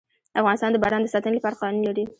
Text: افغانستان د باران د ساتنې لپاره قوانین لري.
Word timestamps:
افغانستان 0.41 0.69
د 0.73 0.77
باران 0.83 1.01
د 1.03 1.07
ساتنې 1.13 1.35
لپاره 1.37 1.57
قوانین 1.59 1.83
لري. 1.87 2.03